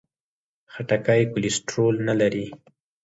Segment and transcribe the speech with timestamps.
[0.73, 2.47] خټکی کولیسټرول نه لري.